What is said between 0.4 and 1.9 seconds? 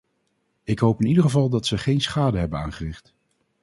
Ik hoop in ieder geval dat ze